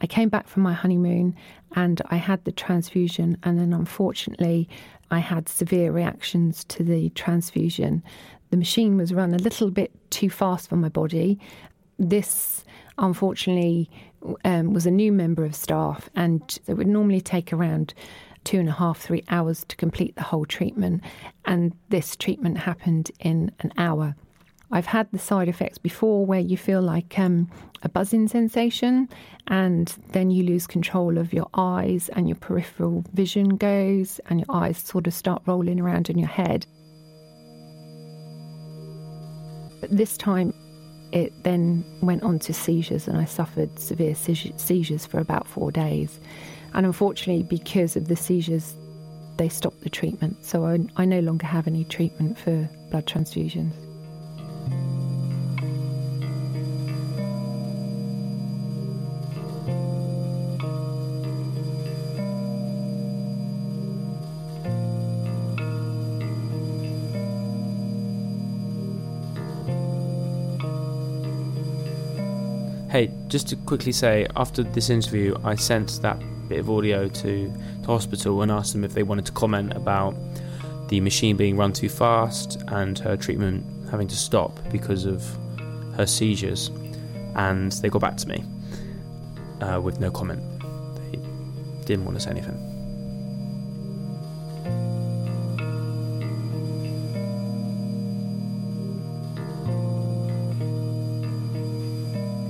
I 0.00 0.06
came 0.06 0.28
back 0.28 0.48
from 0.48 0.62
my 0.62 0.72
honeymoon 0.72 1.36
and 1.74 2.00
I 2.06 2.16
had 2.16 2.44
the 2.44 2.52
transfusion, 2.52 3.38
and 3.42 3.58
then 3.58 3.72
unfortunately, 3.72 4.68
I 5.10 5.18
had 5.18 5.48
severe 5.48 5.92
reactions 5.92 6.64
to 6.64 6.82
the 6.82 7.10
transfusion. 7.10 8.02
The 8.50 8.56
machine 8.56 8.96
was 8.96 9.14
run 9.14 9.32
a 9.34 9.38
little 9.38 9.70
bit 9.70 9.90
too 10.10 10.30
fast 10.30 10.68
for 10.68 10.76
my 10.76 10.88
body. 10.88 11.38
This, 11.98 12.64
unfortunately, 12.98 13.90
um, 14.44 14.72
was 14.72 14.86
a 14.86 14.90
new 14.90 15.12
member 15.12 15.44
of 15.44 15.54
staff, 15.54 16.10
and 16.14 16.58
it 16.66 16.74
would 16.74 16.86
normally 16.86 17.20
take 17.20 17.52
around 17.52 17.94
two 18.44 18.58
and 18.58 18.68
a 18.68 18.72
half, 18.72 18.98
three 19.00 19.24
hours 19.28 19.64
to 19.68 19.76
complete 19.76 20.14
the 20.16 20.22
whole 20.22 20.44
treatment. 20.44 21.02
And 21.44 21.72
this 21.88 22.16
treatment 22.16 22.58
happened 22.58 23.10
in 23.20 23.52
an 23.60 23.72
hour. 23.78 24.16
I've 24.72 24.86
had 24.86 25.06
the 25.12 25.18
side 25.18 25.48
effects 25.48 25.76
before 25.76 26.24
where 26.24 26.40
you 26.40 26.56
feel 26.56 26.80
like 26.80 27.18
um, 27.18 27.50
a 27.82 27.90
buzzing 27.90 28.26
sensation, 28.26 29.08
and 29.48 29.94
then 30.12 30.30
you 30.30 30.44
lose 30.44 30.66
control 30.66 31.18
of 31.18 31.34
your 31.34 31.48
eyes, 31.52 32.08
and 32.14 32.26
your 32.26 32.36
peripheral 32.36 33.04
vision 33.12 33.56
goes, 33.56 34.18
and 34.30 34.40
your 34.40 34.56
eyes 34.56 34.78
sort 34.78 35.06
of 35.06 35.12
start 35.12 35.42
rolling 35.44 35.78
around 35.78 36.08
in 36.08 36.18
your 36.18 36.28
head. 36.28 36.64
But 39.80 39.94
this 39.94 40.16
time, 40.16 40.54
it 41.12 41.32
then 41.42 41.84
went 42.00 42.22
on 42.22 42.38
to 42.38 42.54
seizures, 42.54 43.06
and 43.06 43.18
I 43.18 43.26
suffered 43.26 43.78
severe 43.78 44.14
seizures 44.14 45.04
for 45.04 45.18
about 45.18 45.46
four 45.46 45.70
days. 45.70 46.18
And 46.72 46.86
unfortunately, 46.86 47.42
because 47.42 47.94
of 47.96 48.08
the 48.08 48.16
seizures, 48.16 48.74
they 49.36 49.50
stopped 49.50 49.82
the 49.82 49.90
treatment. 49.90 50.42
So 50.46 50.64
I, 50.64 50.78
I 50.96 51.04
no 51.04 51.20
longer 51.20 51.46
have 51.46 51.66
any 51.66 51.84
treatment 51.84 52.38
for 52.38 52.66
blood 52.90 53.06
transfusions. 53.06 53.91
Hey, 72.92 73.10
just 73.26 73.48
to 73.48 73.56
quickly 73.56 73.90
say, 73.90 74.26
after 74.36 74.62
this 74.62 74.90
interview, 74.90 75.34
I 75.44 75.54
sent 75.54 76.02
that 76.02 76.18
bit 76.46 76.58
of 76.58 76.68
audio 76.68 77.08
to 77.08 77.50
the 77.80 77.86
hospital 77.86 78.42
and 78.42 78.52
asked 78.52 78.74
them 78.74 78.84
if 78.84 78.92
they 78.92 79.02
wanted 79.02 79.24
to 79.24 79.32
comment 79.32 79.72
about 79.72 80.14
the 80.88 81.00
machine 81.00 81.38
being 81.38 81.56
run 81.56 81.72
too 81.72 81.88
fast 81.88 82.62
and 82.68 82.98
her 82.98 83.16
treatment 83.16 83.64
having 83.90 84.08
to 84.08 84.14
stop 84.14 84.60
because 84.70 85.06
of 85.06 85.24
her 85.96 86.04
seizures. 86.04 86.68
And 87.34 87.72
they 87.72 87.88
got 87.88 88.02
back 88.02 88.18
to 88.18 88.28
me 88.28 88.44
uh, 89.62 89.80
with 89.80 89.98
no 89.98 90.10
comment. 90.10 90.42
They 91.10 91.16
didn't 91.86 92.04
want 92.04 92.18
to 92.18 92.20
say 92.22 92.32
anything. 92.32 92.71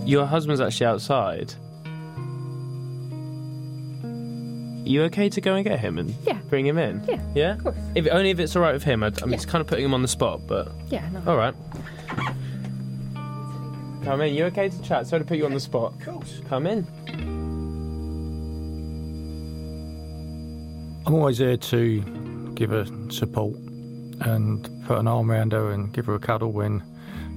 Your 0.04 0.26
husband's 0.26 0.60
actually 0.60 0.86
outside. 0.86 1.54
You 4.84 5.04
okay 5.04 5.28
to 5.28 5.40
go 5.40 5.54
and 5.54 5.64
get 5.64 5.78
him 5.78 5.98
and 5.98 6.12
Yeah. 6.26 6.38
bring 6.50 6.66
him 6.66 6.76
in? 6.76 7.02
Yeah, 7.08 7.20
Yeah? 7.34 7.52
of 7.52 7.62
course. 7.62 7.76
If, 7.94 8.08
only 8.10 8.30
if 8.30 8.40
it's 8.40 8.56
alright 8.56 8.74
with 8.74 8.82
him. 8.82 9.02
I, 9.04 9.06
I 9.06 9.10
mean, 9.10 9.30
Yeah. 9.30 9.34
it's 9.36 9.46
kind 9.46 9.60
of 9.62 9.68
putting 9.68 9.84
him 9.84 9.94
on 9.94 10.02
the 10.02 10.08
spot, 10.08 10.40
but 10.46 10.72
Yeah, 10.90 11.08
no. 11.10 11.20
alright. 11.30 11.54
Come 14.04 14.20
in. 14.22 14.34
You 14.34 14.46
okay 14.46 14.68
to 14.68 14.82
chat? 14.82 15.06
Sorry 15.06 15.20
to 15.22 15.26
put 15.26 15.36
you 15.38 15.44
on 15.46 15.54
the 15.54 15.60
spot. 15.60 15.92
Of 15.94 16.04
course. 16.04 16.40
Come 16.48 16.66
in. 16.66 16.84
I'm 21.06 21.14
always 21.14 21.38
there 21.38 21.56
to 21.56 22.52
give 22.54 22.70
her 22.70 22.84
support 23.10 23.54
and 24.20 24.68
put 24.86 24.98
an 24.98 25.06
arm 25.06 25.30
around 25.30 25.52
her 25.52 25.70
and 25.70 25.92
give 25.92 26.06
her 26.06 26.14
a 26.14 26.18
cuddle 26.18 26.50
when, 26.50 26.82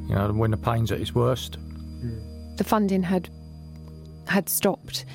you 0.10 0.16
know, 0.16 0.32
when 0.34 0.50
the 0.52 0.58
pain's 0.58 0.92
at 0.92 1.00
its 1.00 1.14
worst. 1.14 1.58
The 2.58 2.64
funding 2.64 3.04
had 3.04 3.30
had 4.28 4.50
stopped 4.50 5.06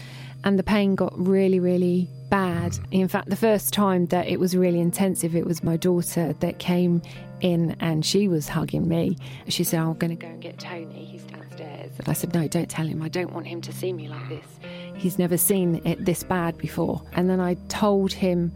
and 0.45 0.59
the 0.59 0.63
pain 0.63 0.95
got 0.95 1.13
really 1.19 1.61
really 1.61 2.09
bad. 2.31 2.79
In 2.93 3.09
fact 3.09 3.29
the 3.29 3.37
first 3.37 3.73
time 3.73 4.07
that 4.07 4.29
it 4.29 4.39
was 4.39 4.57
really 4.57 4.81
intensive 4.81 5.35
it 5.35 5.45
was 5.45 5.65
my 5.65 5.77
daughter 5.77 6.33
that 6.41 6.59
came 6.59 7.03
in 7.41 7.77
and 7.81 8.05
she 8.05 8.29
was 8.29 8.49
hugging 8.49 8.89
me. 8.89 9.17
She 9.49 9.65
said 9.65 9.81
i'm 9.81 9.95
going 9.95 10.17
to 10.17 10.27
go 10.27 10.29
and 10.29 10.41
get 10.41 10.59
tony. 10.59 11.05
He's 11.05 11.23
downstairs. 11.25 11.93
And 11.99 12.09
i 12.09 12.13
said 12.13 12.33
no 12.35 12.47
don't 12.47 12.71
tell 12.71 12.87
him. 12.87 13.03
I 13.03 13.09
don't 13.09 13.33
want 13.33 13.47
him 13.47 13.61
to 13.63 13.73
see 13.73 13.93
me 13.93 14.09
like 14.09 14.29
this. 14.29 14.47
He's 14.95 15.19
never 15.19 15.37
seen 15.37 15.81
it 15.85 16.05
this 16.05 16.23
bad 16.23 16.57
before. 16.59 17.03
And 17.13 17.29
then 17.29 17.41
i 17.41 17.55
told 17.69 18.13
him 18.13 18.53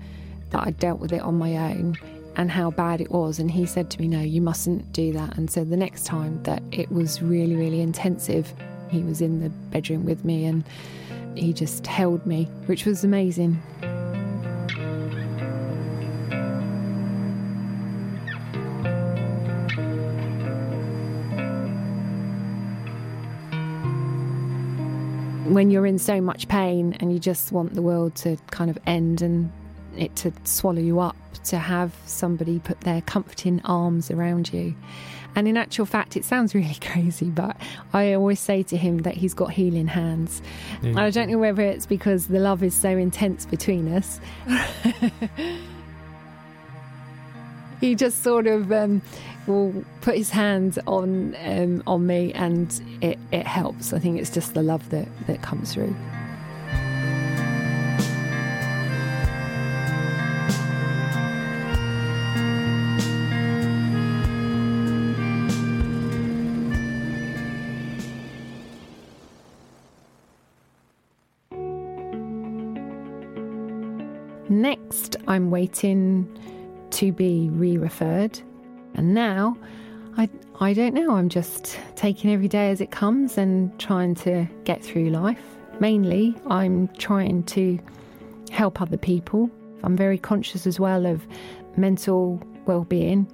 that 0.51 0.67
i 0.67 0.71
dealt 0.71 1.01
with 1.01 1.13
it 1.13 1.23
on 1.23 1.37
my 1.37 1.57
own 1.57 1.97
and 2.37 2.51
how 2.51 2.71
bad 2.71 3.01
it 3.01 3.11
was. 3.11 3.39
And 3.39 3.51
he 3.51 3.67
said 3.67 3.91
to 3.91 4.01
me, 4.01 4.09
No, 4.09 4.21
you 4.21 4.41
mustn't 4.41 4.93
do 4.93 5.13
that. 5.13 5.37
And 5.37 5.51
so 5.51 5.65
the 5.65 5.77
next 5.77 6.07
time 6.07 6.43
that 6.45 6.63
it 6.73 6.91
was 6.91 7.23
really, 7.23 7.57
really 7.57 7.81
intensive, 7.81 8.53
he 8.91 9.03
was 9.03 9.21
in 9.21 9.41
the 9.41 9.51
bedroom 9.51 10.05
with 10.05 10.25
me 10.25 10.45
and 10.45 10.65
he 11.35 11.53
just 11.53 11.87
held 11.87 12.25
me, 12.27 12.45
which 12.67 12.87
was 12.87 13.05
amazing. 13.05 13.61
when 25.55 25.71
you're 25.71 25.87
in 25.87 25.99
so 25.99 26.21
much 26.21 26.49
pain 26.49 26.97
and 26.99 27.13
you 27.13 27.19
just 27.21 27.53
want 27.53 27.75
the 27.75 27.83
world 27.83 28.13
to 28.17 28.37
kind 28.51 28.69
of 28.69 28.79
end 28.87 29.23
and 29.23 29.53
it 29.99 30.15
to 30.17 30.33
swallow 30.45 30.81
you 30.81 31.01
up, 31.01 31.17
to 31.45 31.59
have 31.59 31.95
somebody 32.07 32.59
put 32.59 32.81
their 32.81 33.01
comforting 33.03 33.61
arms 33.65 34.11
around 34.11 34.53
you. 34.53 34.75
And 35.37 35.49
in 35.49 35.57
actual 35.57 35.87
fact, 35.87 36.17
it 36.17 36.25
sounds 36.25 36.55
really 36.55 36.77
crazy, 36.81 37.31
but 37.31 37.57
I 37.93 38.13
always 38.15 38.41
say 38.41 38.63
to 38.65 38.77
him 38.77 38.99
that 38.99 39.15
he's 39.15 39.35
got 39.35 39.51
healing 39.53 39.87
hands. 39.87 40.43
Yeah. 40.83 41.01
I 41.01 41.11
don't 41.11 41.31
know 41.31 41.39
whether 41.39 41.63
it's 41.63 41.87
because 41.87 42.29
the 42.29 42.39
love 42.39 42.63
is 42.63 42.75
so 42.75 42.91
intense 42.91 43.47
between 43.47 43.93
us. 43.93 44.21
he 47.81 47.95
just 47.95 48.23
sort 48.23 48.47
of 48.47 48.73
um, 48.73 49.03
will 49.47 49.85
put 50.01 50.17
his 50.17 50.31
hands 50.31 50.79
on 50.87 51.37
um, 51.45 51.83
on 51.87 52.07
me, 52.07 52.33
and 52.33 52.81
it, 53.03 53.19
it 53.33 53.47
helps. 53.47 53.93
I 53.93 53.99
think 53.99 54.19
it's 54.21 54.31
just 54.31 54.55
the 54.55 54.63
love 54.63 54.89
that, 54.91 55.09
that 55.27 55.43
comes 55.43 55.75
through. 55.75 55.95
Next, 74.49 75.17
I'm 75.27 75.51
waiting 75.51 76.29
to 76.91 77.13
be 77.13 77.49
re 77.51 77.79
referred. 77.79 78.39
And 78.95 79.15
now, 79.15 79.57
I, 80.17 80.29
I 80.61 80.73
don't 80.75 80.95
know, 80.95 81.13
I'm 81.13 81.29
just 81.29 81.79
taking 81.97 82.31
every 82.31 82.49
day 82.49 82.71
as 82.71 82.81
it 82.81 82.91
comes 82.91 83.39
and 83.39 83.77
trying 83.81 84.15
to 84.17 84.47
get 84.65 84.85
through 84.85 85.11
life. 85.11 85.43
Mainly, 85.81 86.37
I'm 86.47 86.89
trying 86.99 87.43
to 87.45 87.79
help 88.51 88.81
other 88.81 88.97
people. 88.97 89.51
I'm 89.83 89.97
very 89.97 90.19
conscious 90.19 90.67
as 90.67 90.79
well 90.79 91.07
of 91.07 91.27
mental 91.77 92.41
well-being. 92.67 93.27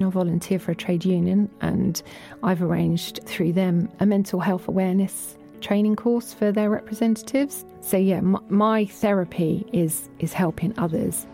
I 0.00 0.04
volunteer 0.10 0.58
for 0.58 0.72
a 0.72 0.74
trade 0.74 1.04
union 1.04 1.48
and 1.60 2.02
I've 2.42 2.62
arranged 2.62 3.20
through 3.24 3.52
them 3.52 3.88
a 4.00 4.06
mental 4.06 4.40
health 4.40 4.66
awareness 4.66 5.36
training 5.64 5.96
course 5.96 6.34
for 6.34 6.52
their 6.52 6.68
representatives. 6.68 7.64
So 7.80 7.96
yeah, 7.96 8.20
my, 8.20 8.38
my 8.48 8.84
therapy 8.84 9.66
is 9.72 10.10
is 10.18 10.32
helping 10.34 10.78
others. 10.78 11.26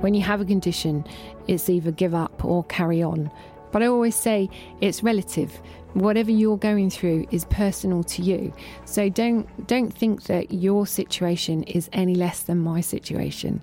When 0.00 0.14
you 0.14 0.20
have 0.22 0.40
a 0.40 0.44
condition, 0.44 1.04
it's 1.48 1.68
either 1.70 1.90
give 1.90 2.14
up 2.14 2.44
or 2.44 2.62
carry 2.64 3.02
on. 3.02 3.30
But 3.74 3.82
I 3.82 3.86
always 3.88 4.14
say 4.14 4.48
it's 4.80 5.02
relative. 5.02 5.50
Whatever 5.94 6.30
you're 6.30 6.56
going 6.56 6.90
through 6.90 7.26
is 7.32 7.44
personal 7.46 8.04
to 8.04 8.22
you. 8.22 8.52
So 8.84 9.08
don't 9.08 9.66
don't 9.66 9.92
think 9.92 10.22
that 10.26 10.52
your 10.52 10.86
situation 10.86 11.64
is 11.64 11.90
any 11.92 12.14
less 12.14 12.44
than 12.44 12.60
my 12.60 12.80
situation. 12.80 13.60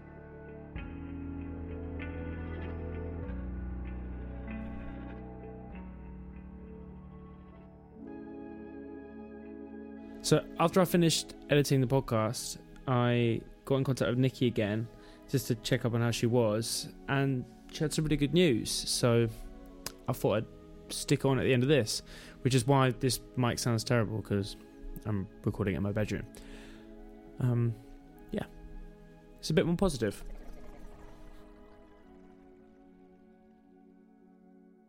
So 10.22 10.44
after 10.60 10.82
I 10.82 10.86
finished 10.86 11.36
editing 11.50 11.80
the 11.80 11.88
podcast, 11.88 12.58
I 12.86 13.40
got 13.64 13.76
in 13.76 13.86
contact 13.86 14.10
with 14.10 14.20
Nikki 14.20 14.48
again 14.48 14.90
just 15.30 15.48
to 15.48 15.56
check 15.56 15.86
up 15.86 15.94
on 15.94 16.02
how 16.02 16.12
she 16.12 16.26
was, 16.26 16.90
and 17.08 17.46
she 17.72 17.86
had 17.86 17.94
some 17.94 18.04
really 18.04 18.18
good 18.18 18.34
news. 18.34 18.70
So 18.70 19.30
I 20.12 20.14
thought 20.14 20.38
I'd 20.38 20.94
stick 20.94 21.26
on 21.26 21.40
at 21.40 21.44
the 21.44 21.54
end 21.54 21.64
of 21.64 21.70
this, 21.70 22.02
which 22.42 22.54
is 22.54 22.68
why 22.68 22.92
this 22.92 23.20
mic 23.36 23.60
sounds 23.60 23.84
terrible 23.84 24.18
because 24.18 24.56
I'm 25.06 25.28
recording 25.44 25.76
in 25.76 25.84
my 25.84 25.92
bedroom. 25.92 26.26
Um, 27.40 27.74
yeah, 28.32 28.44
it's 29.40 29.50
a 29.50 29.54
bit 29.54 29.66
more 29.66 29.76
positive. 29.76 30.24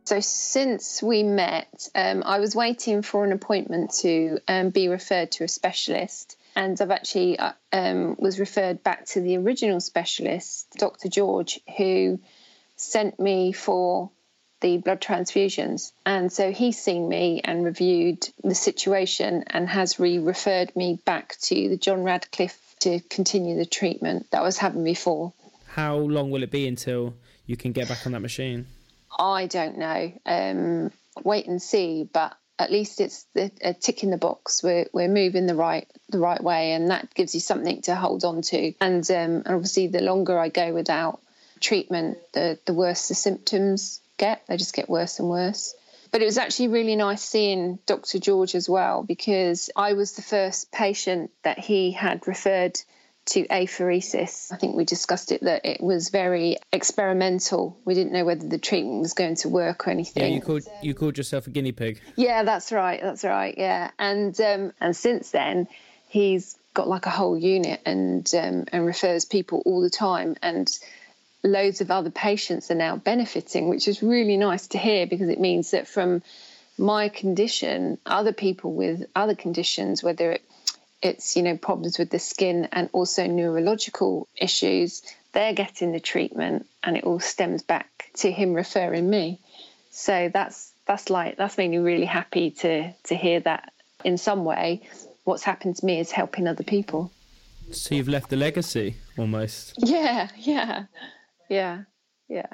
So 0.05 0.19
since 0.19 1.01
we 1.01 1.23
met, 1.23 1.89
um, 1.95 2.23
I 2.25 2.39
was 2.39 2.55
waiting 2.55 3.01
for 3.01 3.23
an 3.23 3.31
appointment 3.31 3.93
to 4.01 4.39
um, 4.47 4.69
be 4.69 4.89
referred 4.89 5.31
to 5.33 5.45
a 5.45 5.47
specialist 5.47 6.37
and 6.55 6.79
I've 6.79 6.91
actually 6.91 7.39
uh, 7.39 7.53
um, 7.71 8.15
was 8.19 8.39
referred 8.39 8.83
back 8.83 9.05
to 9.07 9.21
the 9.21 9.37
original 9.37 9.79
specialist, 9.79 10.67
Dr. 10.77 11.09
George, 11.09 11.59
who 11.77 12.19
sent 12.75 13.19
me 13.19 13.53
for 13.53 14.11
the 14.63 14.77
blood 14.77 15.01
transfusions. 15.01 15.91
And 16.05 16.31
so 16.31 16.51
he's 16.51 16.81
seen 16.81 17.07
me 17.07 17.41
and 17.43 17.63
reviewed 17.63 18.27
the 18.43 18.55
situation 18.55 19.43
and 19.47 19.69
has 19.69 19.99
re 19.99 20.17
referred 20.17 20.75
me 20.75 20.99
back 21.05 21.35
to 21.41 21.69
the 21.69 21.77
John 21.77 22.03
Radcliffe 22.03 22.57
to 22.79 23.01
continue 23.01 23.57
the 23.57 23.65
treatment 23.65 24.31
that 24.31 24.39
I 24.39 24.43
was 24.43 24.57
having 24.57 24.83
before. 24.83 25.33
How 25.67 25.97
long 25.97 26.31
will 26.31 26.43
it 26.43 26.51
be 26.51 26.67
until 26.67 27.13
you 27.45 27.57
can 27.57 27.73
get 27.73 27.89
back 27.89 28.05
on 28.05 28.13
that 28.13 28.21
machine? 28.21 28.65
I 29.19 29.47
don't 29.47 29.77
know. 29.77 30.13
Um, 30.25 30.91
wait 31.23 31.45
and 31.45 31.61
see. 31.61 32.09
But 32.11 32.35
at 32.57 32.71
least 32.71 33.01
it's 33.01 33.25
a 33.35 33.73
tick 33.73 34.03
in 34.03 34.11
the 34.11 34.17
box. 34.17 34.63
We're 34.63 34.87
we're 34.93 35.09
moving 35.09 35.45
the 35.45 35.55
right 35.55 35.87
the 36.07 36.19
right 36.19 36.41
way, 36.41 36.71
and 36.71 36.89
that 36.89 37.13
gives 37.13 37.35
you 37.35 37.41
something 37.41 37.81
to 37.83 37.95
hold 37.95 38.23
on 38.23 38.43
to. 38.43 38.73
And 38.79 39.09
um, 39.11 39.43
and 39.45 39.47
obviously, 39.47 39.87
the 39.87 40.01
longer 40.01 40.39
I 40.39 40.47
go 40.47 40.73
without 40.73 41.19
treatment, 41.59 42.19
the 42.31 42.57
the 42.65 42.73
worse 42.73 43.09
the 43.09 43.15
symptoms 43.15 43.99
get. 44.17 44.43
They 44.47 44.57
just 44.57 44.73
get 44.73 44.89
worse 44.89 45.19
and 45.19 45.29
worse. 45.29 45.75
But 46.11 46.21
it 46.21 46.25
was 46.25 46.37
actually 46.37 46.67
really 46.67 46.95
nice 46.95 47.23
seeing 47.23 47.79
Dr. 47.87 48.19
George 48.19 48.53
as 48.53 48.69
well 48.69 49.01
because 49.01 49.71
I 49.75 49.93
was 49.93 50.13
the 50.13 50.21
first 50.21 50.71
patient 50.71 51.31
that 51.41 51.57
he 51.57 51.91
had 51.91 52.27
referred 52.27 52.79
to 53.25 53.47
apheresis. 53.47 54.51
I 54.51 54.57
think 54.57 54.75
we 54.75 54.85
discussed 54.85 55.31
it 55.31 55.41
that 55.41 55.65
it 55.65 55.81
was 55.81 56.09
very 56.09 56.57
experimental. 56.71 57.79
We 57.85 57.93
didn't 57.93 58.13
know 58.13 58.25
whether 58.25 58.47
the 58.47 58.57
treatment 58.57 59.01
was 59.01 59.13
going 59.13 59.35
to 59.37 59.49
work 59.49 59.87
or 59.87 59.91
anything. 59.91 60.23
Yeah, 60.23 60.29
you 60.29 60.41
called 60.41 60.63
you 60.81 60.93
called 60.93 61.17
yourself 61.17 61.47
a 61.47 61.49
guinea 61.49 61.71
pig. 61.71 62.01
Yeah, 62.15 62.43
that's 62.43 62.71
right. 62.71 63.01
That's 63.01 63.23
right. 63.23 63.55
Yeah, 63.57 63.91
and 63.97 64.39
um, 64.41 64.73
and 64.79 64.95
since 64.95 65.31
then, 65.31 65.67
he's 66.09 66.57
got 66.73 66.87
like 66.87 67.05
a 67.05 67.11
whole 67.11 67.37
unit 67.37 67.81
and 67.85 68.29
um, 68.35 68.65
and 68.71 68.85
refers 68.85 69.25
people 69.25 69.63
all 69.65 69.81
the 69.81 69.89
time 69.89 70.35
and. 70.41 70.69
Loads 71.43 71.81
of 71.81 71.91
other 71.91 72.09
patients 72.09 72.71
are 72.71 72.75
now 72.75 72.95
benefiting, 72.95 73.69
which 73.69 73.87
is 73.87 74.01
really 74.01 74.37
nice 74.37 74.67
to 74.67 74.77
hear 74.77 75.05
because 75.05 75.29
it 75.29 75.39
means 75.39 75.71
that 75.71 75.87
from 75.87 76.21
my 76.77 77.09
condition, 77.09 77.97
other 78.05 78.33
people 78.33 78.73
with 78.73 79.05
other 79.15 79.35
conditions, 79.35 80.01
whether 80.01 80.31
it 80.31 80.41
it's 81.01 81.35
you 81.35 81.43
know 81.43 81.57
problems 81.57 81.99
with 81.99 82.09
the 82.09 82.19
skin 82.19 82.69
and 82.71 82.89
also 82.93 83.27
neurological 83.27 84.29
issues 84.37 85.03
they're 85.33 85.53
getting 85.53 85.91
the 85.91 85.99
treatment 85.99 86.65
and 86.83 86.95
it 86.95 87.03
all 87.03 87.19
stems 87.19 87.63
back 87.63 88.09
to 88.13 88.31
him 88.31 88.53
referring 88.53 89.09
me. 89.09 89.39
So 89.89 90.29
that's 90.33 90.71
that's 90.85 91.09
like 91.09 91.37
that's 91.37 91.57
made 91.57 91.71
me 91.71 91.77
really 91.77 92.05
happy 92.05 92.51
to 92.51 92.93
to 93.05 93.15
hear 93.15 93.39
that 93.41 93.73
in 94.03 94.17
some 94.17 94.45
way 94.45 94.87
what's 95.23 95.43
happened 95.43 95.75
to 95.77 95.85
me 95.85 95.99
is 95.99 96.11
helping 96.11 96.47
other 96.47 96.63
people. 96.63 97.11
So 97.71 97.95
you've 97.95 98.09
left 98.09 98.31
a 98.31 98.35
legacy 98.35 98.95
almost. 99.17 99.73
Yeah 99.79 100.29
yeah 100.37 100.85
yeah 101.49 101.81
yeah 102.29 102.47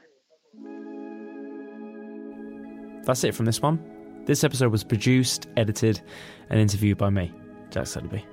that's 3.04 3.24
it 3.24 3.34
from 3.34 3.46
this 3.46 3.62
one 3.62 3.80
this 4.26 4.44
episode 4.44 4.72
was 4.72 4.84
produced 4.84 5.48
edited 5.58 6.02
and 6.50 6.60
interviewed 6.60 6.98
by 6.98 7.10
me 7.10 7.32
jack 7.70 7.86
Sutterby. 7.86 8.24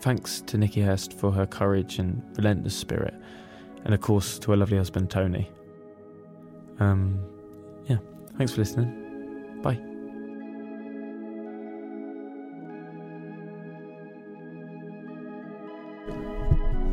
Thanks 0.00 0.42
to 0.42 0.58
Nikki 0.58 0.82
Hurst 0.82 1.12
for 1.14 1.32
her 1.32 1.46
courage 1.46 1.98
and 1.98 2.22
relentless 2.36 2.76
spirit, 2.76 3.14
and 3.84 3.94
of 3.94 4.00
course 4.00 4.38
to 4.40 4.50
her 4.50 4.56
lovely 4.56 4.76
husband 4.76 5.10
Tony. 5.10 5.50
Um, 6.78 7.18
yeah, 7.86 7.96
thanks 8.36 8.52
for 8.52 8.58
listening. 8.58 9.60
Bye. 9.62 9.80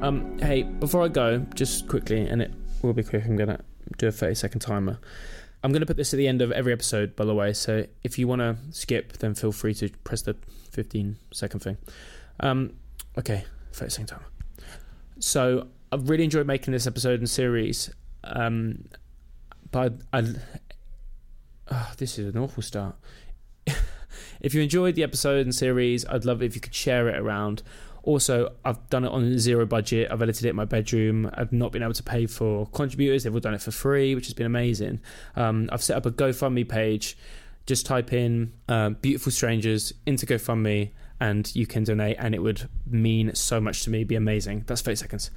Um, 0.02 0.38
hey, 0.40 0.64
before 0.64 1.04
I 1.04 1.08
go, 1.08 1.40
just 1.56 1.88
quickly, 1.88 2.28
and 2.28 2.42
it 2.42 2.52
will 2.84 2.94
be 2.94 3.04
quick, 3.04 3.26
I'm 3.26 3.36
gonna 3.36 3.62
do 3.98 4.08
a 4.08 4.12
30 4.12 4.36
second 4.36 4.60
timer. 4.60 5.00
I'm 5.64 5.72
going 5.72 5.80
to 5.80 5.86
put 5.86 5.96
this 5.96 6.14
at 6.14 6.18
the 6.18 6.28
end 6.28 6.42
of 6.42 6.52
every 6.52 6.74
episode, 6.74 7.16
by 7.16 7.24
the 7.24 7.34
way. 7.34 7.54
So 7.54 7.86
if 8.04 8.20
you 8.20 8.28
want 8.28 8.42
to 8.42 8.58
skip, 8.72 9.14
then 9.20 9.34
feel 9.34 9.54
free 9.54 9.74
to 9.76 9.90
press 10.04 10.22
the 10.22 10.36
15 10.72 11.18
second 11.32 11.62
thing. 11.62 11.78
Um, 12.42 12.74
okay, 13.18 13.46
30 13.72 13.90
second 13.90 14.08
time. 14.08 14.24
So 15.20 15.68
I've 15.92 16.10
really 16.10 16.26
enjoyed 16.26 16.48
making 16.48 16.74
this 16.74 16.86
episode 16.86 17.20
and 17.20 17.30
series. 17.30 17.90
Um, 18.26 18.86
but 19.72 19.94
I 20.12 20.34
oh, 21.72 21.92
this 21.98 22.20
is 22.20 22.34
an 22.34 22.42
awful 22.42 22.62
start. 22.62 22.96
if 24.42 24.54
you 24.54 24.62
enjoyed 24.62 24.96
the 24.96 25.04
episode 25.04 25.46
and 25.46 25.56
series, 25.56 26.06
I'd 26.08 26.26
love 26.26 26.42
it 26.42 26.48
if 26.48 26.56
you 26.56 26.62
could 26.62 26.76
share 26.76 27.08
it 27.08 27.18
around. 27.18 27.64
Also, 28.04 28.54
I've 28.66 28.90
done 28.90 29.06
it 29.06 29.12
on 29.12 29.40
zero 29.40 29.66
budget. 29.66 30.12
I've 30.12 30.22
edited 30.22 30.46
it 30.46 30.50
in 30.50 30.56
my 30.58 30.66
bedroom. 30.66 31.32
I've 31.34 31.54
not 31.54 31.72
been 31.72 31.82
able 31.82 31.94
to 31.94 32.04
pay 32.04 32.26
for 32.26 32.68
contributors. 32.68 33.24
They've 33.24 33.34
all 33.34 33.40
done 33.40 33.54
it 33.54 33.62
for 33.62 33.72
free, 33.72 34.14
which 34.14 34.26
has 34.26 34.34
been 34.34 34.46
amazing. 34.46 35.00
Um, 35.38 35.70
I've 35.72 35.82
set 35.82 35.96
up 35.96 36.06
a 36.06 36.12
GoFundMe 36.12 36.68
page. 36.68 37.18
Just 37.66 37.86
type 37.86 38.12
in 38.12 38.52
uh, 38.68 38.90
"Beautiful 38.90 39.32
Strangers" 39.32 39.94
into 40.06 40.26
GoFundMe, 40.26 40.92
and 41.22 41.56
you 41.56 41.66
can 41.66 41.86
donate. 41.86 42.18
And 42.20 42.36
it 42.36 42.40
would 42.40 42.68
mean 42.86 43.34
so 43.36 43.62
much 43.62 43.84
to 43.84 43.90
me. 43.90 44.00
It'd 44.00 44.10
be 44.10 44.16
amazing. 44.16 44.66
That's 44.68 44.82
thirty 44.82 44.98
seconds. 44.98 45.32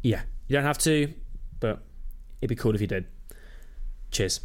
Yeah, 0.00 0.22
you 0.46 0.54
don't 0.54 0.64
have 0.64 0.78
to, 0.78 1.12
but 1.58 1.82
it'd 2.40 2.50
be 2.50 2.54
cool 2.54 2.76
if 2.76 2.80
you 2.80 2.86
did. 2.86 3.06
Cheers. 4.12 4.40